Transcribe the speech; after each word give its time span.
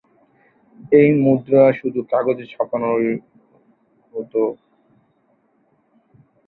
এই 0.91 1.09
মুদ্রা 1.23 1.63
শুধু 1.79 1.99
কাগজে 2.11 2.45
ছাপানো 2.53 2.89
হতো। 4.13 4.43